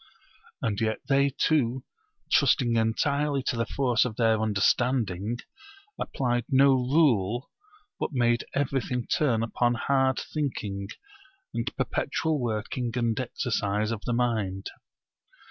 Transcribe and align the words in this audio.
And 0.63 0.81
yet 0.81 0.99
they 1.07 1.29
too, 1.29 1.83
trusting 2.31 2.75
entirely 2.75 3.43
to 3.43 3.55
the 3.55 3.67
force 3.67 4.03
of 4.03 4.15
their 4.15 4.41
understanding, 4.41 5.37
applied 5.99 6.45
no 6.49 6.73
rule, 6.73 7.51
but 7.99 8.11
made 8.11 8.43
everything 8.55 9.05
turn 9.05 9.43
upon 9.43 9.75
hard 9.75 10.17
thinking 10.19 10.87
and 11.53 11.69
perpetual 11.77 12.39
working 12.41 12.89
and 12.95 13.19
exercise 13.19 13.91
of 13.91 14.01
the 14.05 14.13
mind. 14.13 14.71